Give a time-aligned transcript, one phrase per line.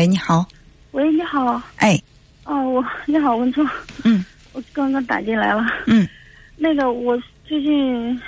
[0.00, 0.46] 喂，你好。
[0.92, 1.60] 喂，你好。
[1.76, 2.00] 哎。
[2.46, 3.68] 哦，我你好，文聪。
[4.02, 4.24] 嗯。
[4.54, 5.62] 我刚刚打进来了。
[5.84, 6.08] 嗯。
[6.56, 8.18] 那个，我最近，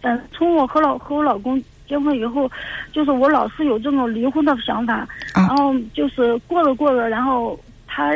[0.00, 2.50] 嗯，从我和老和我老公结婚以后，
[2.90, 5.06] 就是我老是有这种离婚的想法。
[5.34, 5.46] 啊。
[5.46, 7.56] 然后就是过着过着，然后
[7.86, 8.12] 他，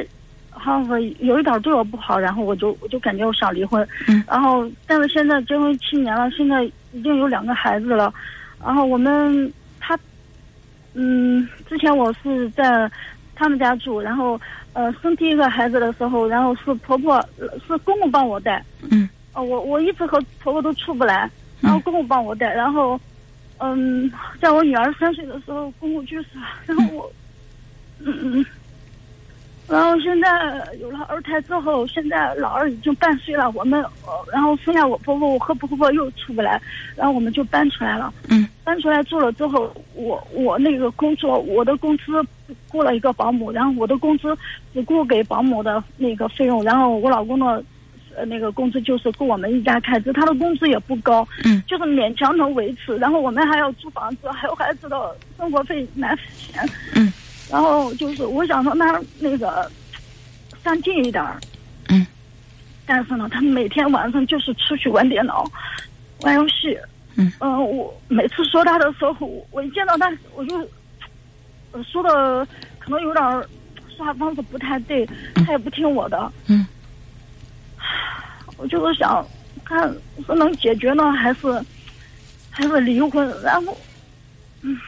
[0.50, 3.88] 好像有一点对我不好，然后我就我就感觉我想离婚。
[4.08, 4.24] 嗯。
[4.26, 8.12] 然后，但是现在结婚七年了，现在已经有两个孩子了。
[8.60, 9.57] 然后我们他，
[11.00, 12.90] 嗯，之前我是在
[13.36, 14.38] 他们家住，然后
[14.72, 17.24] 呃生第一个孩子的时候，然后是婆婆
[17.64, 18.60] 是公公帮我带，
[18.90, 23.00] 嗯，呃我我一直和婆婆都出不来，然后公公帮我带，然后
[23.58, 24.10] 嗯，
[24.40, 27.12] 在我女儿三岁的时候，公公去世了，然后我，
[28.00, 28.46] 嗯嗯。
[29.68, 30.28] 然后现在
[30.80, 36.60] 有了二胎之后，现在老二已经半岁了，我们呃，然后剩下我婆婆，我和婆婆又出不来，
[36.96, 38.12] 然后我们就搬出来了。
[38.30, 38.48] 嗯。
[38.68, 42.22] 搬出来住了之后，我我那个工作，我的工资
[42.70, 44.36] 雇了一个保姆，然后我的工资
[44.74, 47.64] 只雇给保姆的那个费用，然后我老公的
[48.14, 52.94] 呃那个工资就是够我们一家开支，他的工资也不高，嗯，就是勉强能维持。
[52.98, 57.10] 然后我们还要租房子，还有孩子的生活费奶粉钱，嗯。
[57.50, 59.72] 然后就是我想让他那个
[60.62, 61.40] 上进一点儿，
[61.88, 62.06] 嗯，
[62.84, 65.50] 但是呢，他每天晚上就是出去玩电脑、
[66.20, 66.76] 玩游戏，
[67.18, 70.56] 嗯，嗯，我每次说他的时候，我一见到他，我就
[71.82, 72.46] 说的
[72.78, 73.22] 可能有点
[73.94, 76.64] 说话方式不太对，他也不听我的，嗯，
[78.56, 79.26] 我就是想
[79.64, 79.92] 看
[80.26, 81.60] 是能解决呢，还是
[82.50, 83.76] 还是离婚，然后，
[84.62, 84.78] 嗯。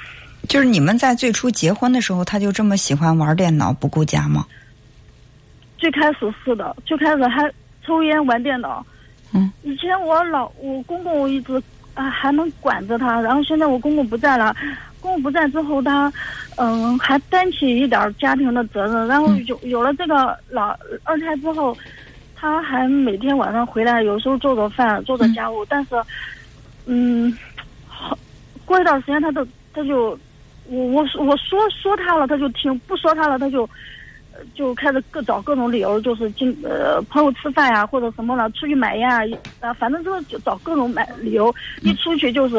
[0.49, 4.45] 就是你们在最初结婚的时候，他就这么喜欢玩电脑不顾家吗？
[5.79, 7.53] 最开始是的，最开始还
[7.85, 8.85] 抽烟玩电脑。
[9.33, 9.53] 嗯。
[9.63, 11.63] 以前我老我公公一直
[11.95, 14.55] 啊还能管着他，然后现在我公公不在了，
[15.01, 16.13] 公公不在之后，他
[16.57, 21.77] 嗯还担起一点家庭的责任，然后有有了这个老二胎之后，
[22.35, 25.91] 他还每天晚上回来，有时候做做饭做做家务，但是
[26.87, 27.37] 嗯，
[27.87, 28.19] 好
[28.65, 30.19] 过一段时间他都他就。
[30.65, 33.69] 我我我说说他了，他就听；不说他了，他就
[34.55, 39.09] 就开始各找各种理由，就是经呃朋友吃饭呀，或者什么了，出去买烟
[39.61, 41.55] 啊，反正就是就找各种买理由。
[41.83, 42.57] 一出去就是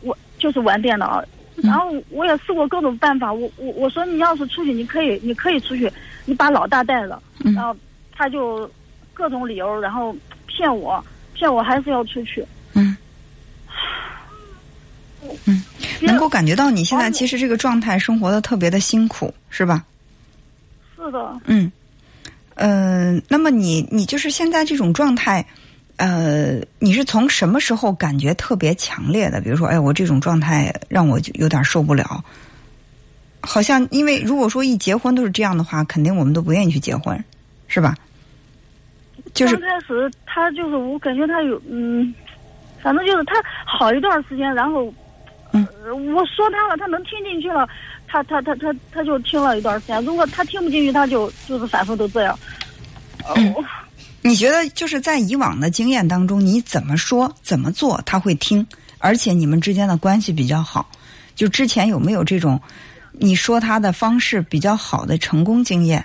[0.00, 1.24] 我就是玩电脑，
[1.56, 3.32] 然后我也试过各种办法。
[3.32, 5.90] 我我我说你要是出去，你可以你可以出去，
[6.24, 7.20] 你把老大带着。
[7.38, 7.74] 然后
[8.14, 8.70] 他就
[9.14, 10.14] 各种理由，然后
[10.46, 11.02] 骗我，
[11.34, 12.44] 骗我还是要出去。
[12.74, 12.96] 嗯。
[15.46, 15.62] 嗯，
[16.00, 19.84] 能够感觉到你现在其实这个状态生活的特别的辛苦，是吧？
[21.02, 21.40] 是的。
[21.46, 21.70] 嗯，
[22.54, 25.44] 呃，那么你你就是现在这种状态，
[25.96, 29.40] 呃，你是从什么时候感觉特别强烈的？
[29.40, 32.24] 比如说，哎，我这种状态让我有点受不了。
[33.40, 37.18] 好像因为如果说一结婚都是这样的话，肯定我们都不愿意去结婚，
[37.66, 37.96] 是吧？
[39.34, 42.14] 就是刚开始他就是我感觉他有嗯，
[42.80, 43.34] 反正就是他
[43.64, 44.92] 好一段时间，然后。
[45.54, 45.66] 嗯，
[46.14, 47.68] 我说他了，他能听进去了，
[48.12, 50.04] 他他他他他就听了一段时间。
[50.04, 52.38] 如果他听不进去，他就就是反复都这样。
[53.34, 53.54] 嗯，
[54.20, 58.66] 你觉得就是在以往的经验当中，你怎么说怎么做他会听，
[58.98, 60.86] 而且你们之间的关系比较好？
[61.34, 62.60] 就之前有没有这种
[63.12, 66.04] 你说他的方式比较好的成功经验？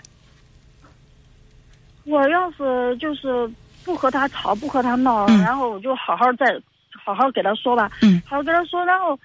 [2.06, 3.52] 我要是就是
[3.84, 6.58] 不和他吵，不和他闹，然后我就好好再
[7.04, 7.92] 好好给他说吧。
[8.02, 9.20] 嗯，好好给他说，然后。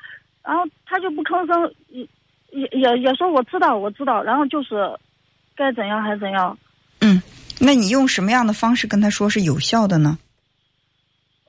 [0.44, 1.72] 然后他就不吭声，
[2.52, 4.88] 也也也也说我知道我知道，然后就是
[5.56, 6.56] 该怎样还怎样。
[7.00, 7.20] 嗯，
[7.60, 10.18] 那你用什么样的方式跟他说是有效的呢？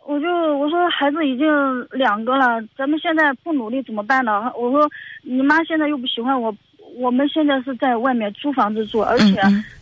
[0.05, 0.27] 我就
[0.57, 1.47] 我说孩子已经
[1.91, 4.51] 两个了，咱们现在不努力怎么办呢？
[4.55, 4.89] 我说
[5.21, 6.53] 你妈现在又不喜欢我，
[6.95, 9.39] 我们现在是在外面租房子住，而且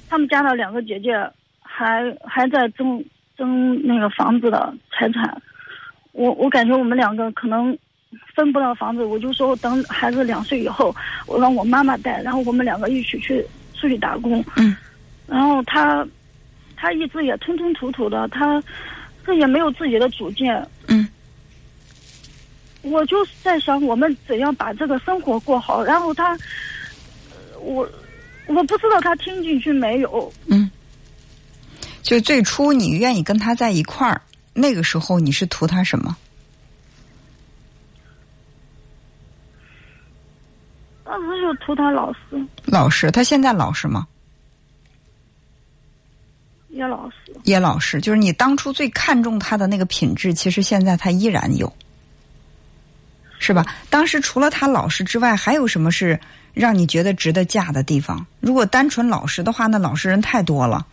[0.09, 1.13] 他们家的两个姐姐
[1.61, 3.03] 还还在争
[3.37, 5.41] 争那个房子的财产。
[6.11, 7.77] 我我感觉我们两个可能。
[8.33, 10.95] 分不到房子，我就说等孩子两岁以后，
[11.27, 14.43] 我让我妈妈带，然后我们两个一起去出去打工。
[14.55, 14.75] 嗯，
[15.27, 16.07] 然后他，
[16.75, 18.63] 他一直也吞吞吐吐的，他
[19.25, 20.65] 这也没有自己的主见。
[20.87, 21.07] 嗯，
[22.81, 25.83] 我就在想我们怎样把这个生活过好。
[25.83, 26.37] 然后他，
[27.59, 27.87] 我
[28.47, 30.31] 我不知道他听进去没有。
[30.47, 30.71] 嗯，
[32.01, 34.21] 就最初你愿意跟他在一块儿，
[34.53, 36.15] 那个时候你是图他什么？
[41.03, 41.21] 当
[41.75, 42.19] 他老实，
[42.65, 43.11] 老实。
[43.11, 44.07] 他现在老实吗？
[46.69, 47.99] 也老实，也老实。
[47.99, 51.71] 就是你当初最看重他的那个品质，其实现在他依然有，
[53.39, 53.65] 是吧？
[53.89, 56.19] 当时除了他老实之外，还有什么是
[56.53, 58.25] 让你觉得值得嫁的地方。
[58.39, 60.85] 如果单纯老实的话，那老实人太多了，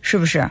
[0.00, 0.48] 是不是？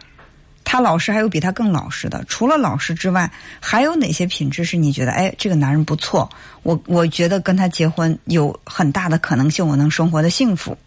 [0.69, 2.21] 他老实，还有比他更老实的。
[2.27, 3.31] 除了老实之外，
[3.61, 6.29] 还有哪些品质是你觉得，哎，这个男人不错？
[6.63, 10.77] 我我觉得跟他结婚有很大的可能性，我能生活的幸福。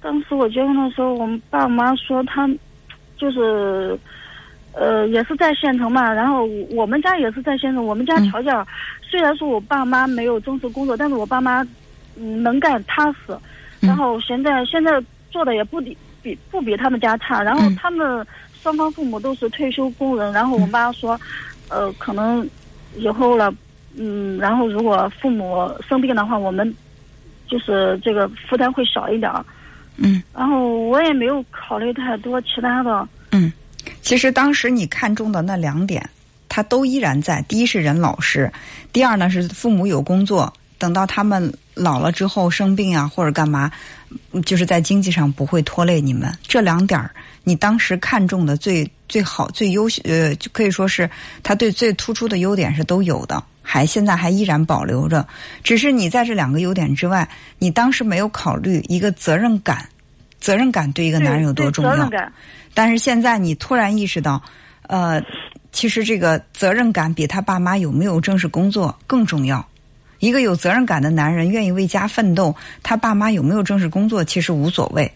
[0.00, 2.48] 当时我结婚的时候，我们爸妈说他
[3.16, 3.98] 就是，
[4.74, 6.12] 呃，也是在县城嘛。
[6.12, 7.84] 然后我们家也是在县城。
[7.84, 8.54] 我们家条件
[9.02, 11.66] 虽然说我爸妈没有正式工作，但是我爸妈
[12.14, 13.36] 嗯能干踏实。
[13.80, 15.02] 然后现在现在
[15.32, 15.80] 做的也不
[16.22, 17.42] 比比不比他们家差。
[17.42, 18.26] 然后他们
[18.62, 20.32] 双方父母都是退休工人。
[20.32, 21.18] 然后我妈说，
[21.68, 22.48] 呃，可能
[22.96, 23.52] 以后了，
[23.96, 26.74] 嗯，然后如果父母生病的话，我们
[27.48, 29.30] 就是这个负担会少一点。
[29.96, 33.06] 嗯，然后我也没有考虑太多其他的。
[33.32, 33.52] 嗯，
[34.00, 36.08] 其实当时你看中的那两点，
[36.48, 37.42] 他都依然在。
[37.48, 38.50] 第一是人老实，
[38.92, 43.70] 第二呢是父母有工作，等到他们老了之后生病啊或者干嘛，
[44.44, 46.32] 就是在经济上不会拖累你们。
[46.42, 47.10] 这两点儿
[47.44, 51.08] 你当时看中的最最好最优秀呃，就可以说是
[51.42, 53.42] 他对最突出的优点是都有的。
[53.64, 55.24] 还现在还依然保留着，
[55.62, 57.28] 只是你在这两个优点之外，
[57.60, 59.88] 你当时没有考虑一个责任感，
[60.40, 62.10] 责任感对一个男人有多重要？
[62.74, 64.42] 但是现在你突然意识到，
[64.88, 65.22] 呃，
[65.70, 69.64] 其实这个责任感比他爸妈有没有正式工作更重要。
[70.22, 75.10] 一个有责任感的男人愿意为家奋斗，他爸妈有没有正式工作其实无所谓。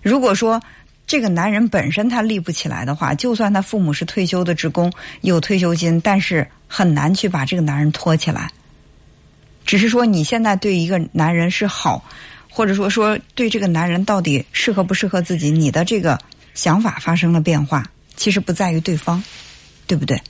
[0.00, 0.62] 如果说
[1.04, 6.46] 这个男人本身他立不起来的话，就算他父母是退休的职工，有退休金，但是。
[6.68, 8.50] 很难去把这个男人拖起来，
[9.64, 12.04] 只是说你现在对一个男人是好，
[12.50, 16.18] 或者说说对这个男人到底适合不适合自己，你的这个
[16.54, 19.22] 想法发生了变化，其实不在于对方，
[19.86, 20.20] 对不对？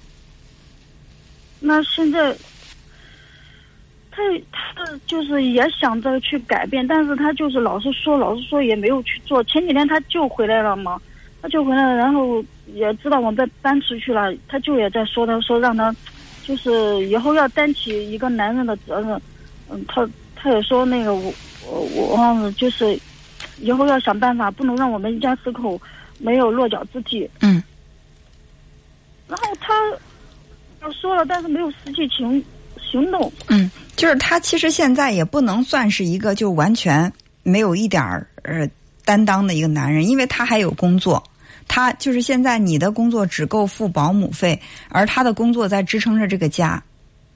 [1.58, 2.36] 那现在
[4.16, 9.44] 他他就是也想着去改变，但是他就是老是说，老是说也没有去做。
[9.44, 10.98] 前几天他就回来了嘛，
[11.42, 12.42] 他就回来了，然后
[12.74, 15.94] 也知道我们搬出去了，他就也在说，他说让他。
[16.46, 19.20] 就是以后要担起一个男人的责任，
[19.68, 21.34] 嗯，他他也说那个我
[21.66, 22.96] 我我就是
[23.58, 25.76] 以后要想办法，不能让我们一家四口
[26.20, 27.28] 没有落脚之地。
[27.40, 27.60] 嗯。
[29.26, 29.74] 然后他
[30.80, 32.40] 他说了，但是没有实际行
[32.80, 33.32] 行动。
[33.48, 37.10] 嗯，就是他其实现在也不能算是一个就完全
[37.42, 38.68] 没有一点儿呃
[39.04, 41.22] 担当的一个男人，因为他还有工作。
[41.68, 46.80] 他就是现在，你的工作只够付保姆费，而他的工作在支撑着这个家，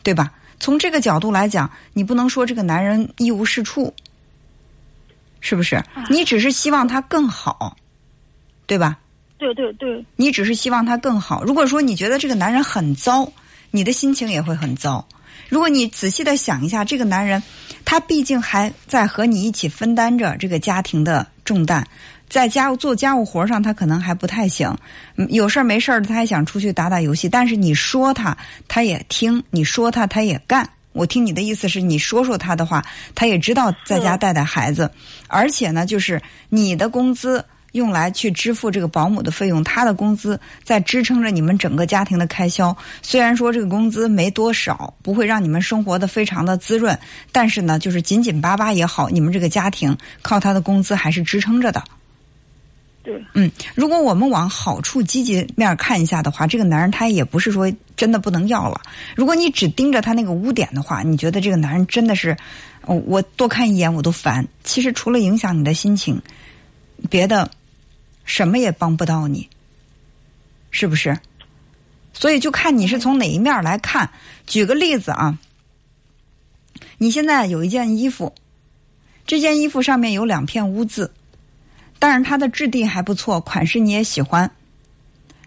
[0.04, 0.32] 对吧？
[0.60, 3.92] 从这个角度来讲，你不能说这个男人一无是处，
[5.40, 5.82] 是不是？
[6.08, 7.76] 你只是希望他更好，
[8.66, 8.98] 对吧？
[9.38, 10.04] 对对对。
[10.14, 11.42] 你只是希望他更好。
[11.42, 13.32] 如果说你觉得这个男人很糟，
[13.72, 15.04] 你的心情也会很糟。
[15.48, 17.42] 如果你仔细的想一下，这个男人，
[17.84, 21.86] 他毕竟还在和你一起分担着这个家庭的重担。
[22.28, 24.72] 在家务做家务活上，他可能还不太行。
[25.30, 27.28] 有事儿没事儿的，他还想出去打打游戏。
[27.28, 28.36] 但是你说他，
[28.68, 30.68] 他也听；你说他，他也干。
[30.92, 32.84] 我听你的意思是你说说他的话，
[33.16, 34.88] 他也知道在家带带孩子。
[35.26, 42.76] 而且呢，就是你的工资用来去支付这个保姆的费用，他的工资在支撑着你们整个家庭的开销。
[43.02, 46.98] 虽然说这个工资没多少，不会让你们生活的非常的滋润，
[47.32, 51.82] 但是呢，就是紧紧巴巴也好，你们这个家庭靠他的工资还是支撑着的。
[53.02, 58.78] 对，嗯，如果我们往好处积极面看一下的话，这个男人他也不是说真的不能要了。
[59.16, 62.36] 如果你只盯着他那个污点的话，你觉得这个男人真的是，
[62.84, 64.46] 我多看一眼我都烦。
[64.64, 66.20] 其实除了影响你的心情，
[67.08, 67.50] 别的
[68.30, 69.48] 什么也帮不到你，
[70.70, 71.18] 是不是？
[72.12, 74.08] 所以就看你是从哪一面来看。
[74.46, 75.36] 举个例子啊，
[76.98, 78.32] 你现在有一件衣服，
[79.26, 81.10] 这件衣服上面有两片污渍。
[81.98, 84.48] 但是它的质地还不错，款式你也喜欢。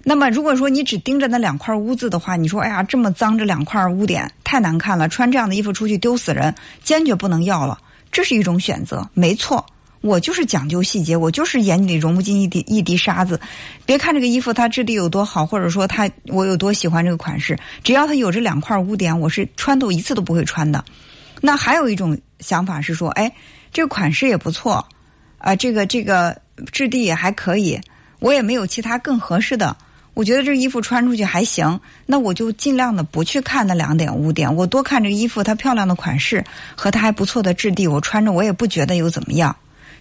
[0.03, 7.79] 那么如果说你只盯着那两块污渍的话，你说哎呀这么脏，这两块污点太难看了，穿这样的衣服出去丢死人，坚决不能要了。
[8.11, 9.65] 这是一种选择，没错。
[10.03, 13.39] 我就是讲究细节，我就是眼里融不进一滴一滴沙子。
[13.85, 20.83] 别看这个衣服它质地有多好，或者说它我有多喜欢这个款式，只要它有这两块污点，我是穿都一次都不会穿的。
[21.41, 23.31] 那还有一种想法是说，哎，
[23.71, 24.85] 这个款式也不错，
[25.37, 26.37] 啊，这个这个。
[26.71, 27.81] 质地也还可以，
[28.19, 29.75] 我也没有其他更合适的。
[30.13, 36.45] 我觉得这衣服穿出去还行，那我就尽量的不去看那两点污点，我多看这个衣服它漂亮的款式
[36.75, 39.55] 和它还不错的质地，我穿着我也不觉得有怎么样，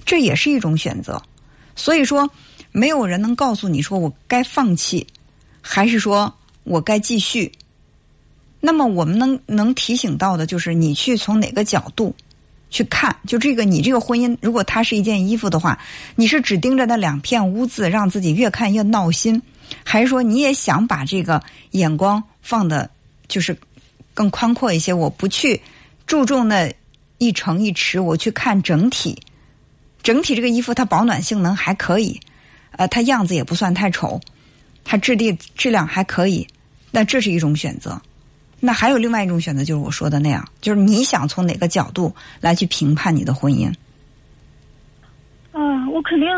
[0.05, 1.23] 这也是一种选择。
[1.75, 2.31] 所以说，
[2.71, 5.07] 没有人能告诉你说我该放弃，
[5.61, 6.33] 还是说
[6.65, 7.51] 我该继续。
[8.61, 12.15] 那么我们能能提醒到的就是你去从哪个角度
[12.71, 15.79] 去看，就这个你这个婚姻，如果它是一件衣服的话，
[16.15, 19.43] 你是只盯着那两片污渍，让自己越看越闹心，
[19.83, 21.43] 还是说你也想把这个
[21.73, 22.89] 眼光放的，
[23.29, 23.57] 就是
[24.15, 24.93] 更宽阔一些？
[24.93, 25.61] 我不去
[26.07, 26.73] 注重那
[27.19, 29.21] 一城一池，我去看整体。
[30.03, 32.21] 整体这个衣服它保暖性能还可以，
[32.73, 34.21] 呃，它样子也不算太丑，
[34.85, 36.47] 它质地质量还可以，
[36.91, 38.01] 那这是一种选择。
[38.65, 43.73] 那还有另外一种选择，就是我说的那样，就是你想从哪个角度来去评判你的婚姻？
[45.53, 46.29] 啊，我肯定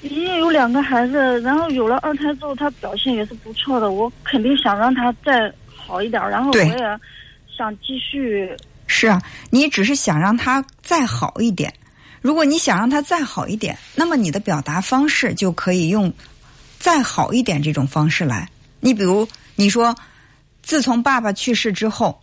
[0.00, 7.00] 已经有两个孩子，然后有了二胎之后，他表现也是不错的，我肯定想让他再好一点，然后我也
[7.56, 8.50] 想继续。
[8.86, 11.72] 是啊，你只是想让他再好一点。
[12.20, 16.12] 如果你想让他再好一点，那么你的表达方式就可以用
[16.78, 18.48] 再好一点这种方式来。
[18.80, 19.94] 你比如你说。
[20.60, 22.20] 自从爸爸去世之后，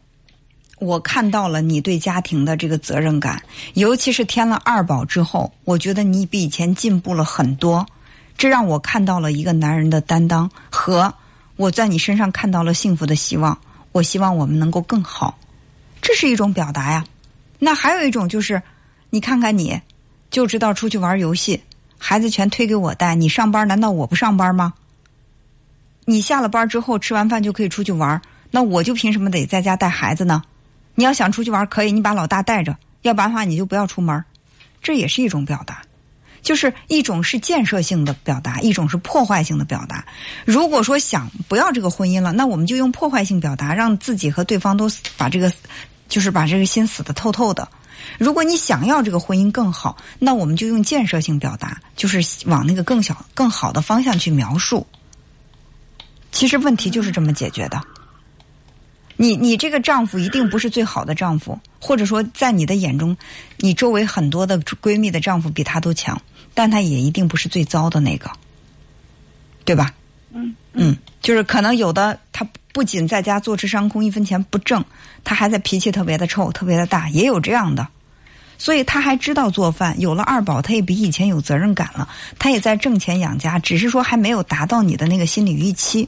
[0.78, 3.42] 我看到了你对家庭的这个责任感，
[3.74, 7.84] 尤其是添了二宝之后，我觉得你比以前进步了很多。
[8.38, 11.12] 这让我看到了一个男人的担当，和
[11.56, 13.58] 我在你身上看到了幸福的希望。
[13.92, 15.40] 我希望我们能够更好，
[16.00, 17.04] 这是一种表达呀。
[17.58, 18.62] 那还有一种就是，
[19.16, 19.80] 你看看你，
[20.30, 21.62] 就知道出去玩游戏，
[21.98, 23.16] 孩子全推给我带。
[23.16, 24.74] 你上班难道我不上班吗？
[26.04, 28.22] 你下了班之后吃完饭就可以出去玩。
[28.52, 30.44] 那我就凭什么得在家带孩子呢？
[30.96, 34.22] 你要想出去玩可以，你把老大带着；要不然的话，你就不要出门。
[34.84, 35.82] 这也是一种表达，
[36.42, 40.04] 就是一种是建设性的表达，一种是破坏性的表达。
[40.44, 45.50] 如果说想不要这个婚姻了，那我们就用破坏性表达，让自己和对方都把这个，
[46.10, 47.66] 就是把这个心死的透透的。
[48.18, 54.86] 如果你想要这个婚姻更好，那我们就用建设性表达，就是往那个更小、更好的方向去描述。
[56.32, 57.82] 其实问题就是这么解决的。
[59.18, 63.16] 你你这个丈夫一定不是最好的丈夫，或者说在你的眼中，
[63.58, 66.22] 你周围很多的闺蜜的丈夫比他都强，
[66.54, 68.30] 但他也一定不是最糟的那个，
[69.64, 69.94] 对吧？
[70.34, 74.84] 嗯嗯，就是可能有的他不仅在家坐吃山空一分钱不挣，
[75.24, 77.88] 他还在脾气特别的臭，特别的大，也有这样的。
[78.58, 82.08] 所以他还知道做饭，有了二宝，他也比以前有责任感了，
[82.40, 86.08] 他也在挣钱养家，只是说还没有达到你的那个心理预期。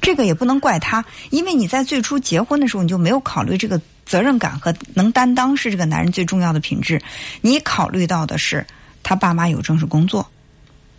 [0.00, 7.00] 这个也不能怪他，因为你在最初结婚的时候，你就没有考虑这个责任感和能担当是这个男人最重要的品质。
[7.40, 8.64] 你考虑到的是
[9.02, 10.28] 他爸妈有正式工作，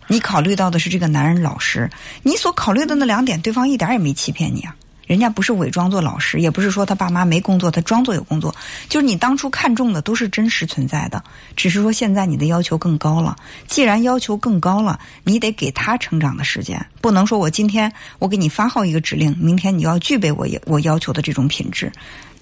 [0.08, 1.88] 你考虑到的是这个男人老实。
[2.22, 4.74] 你所考虑的那两点，对方一点也没欺骗你啊。
[5.08, 8.54] 人家不是伪装做老师，也不是说他爸妈没工作，他装作有工作。
[8.90, 11.24] 就是你当初看中的都是真实存在的，
[11.56, 13.34] 只是说现在你的要求更高了。
[13.66, 21.90] 既然要求更高了，你得给他成长的时间，不能说我今天我给你发号一个指令，明天你要具备我我要求的这种品质，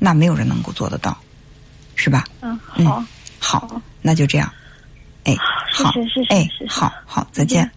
[0.01, 1.17] 那没有人能够做得到，
[1.95, 2.25] 是吧？
[2.43, 3.05] 嗯，好，
[3.39, 4.53] 好，那就这样。
[5.23, 5.37] 哎，
[5.73, 5.93] 好，
[6.31, 7.71] 哎，好好，再见。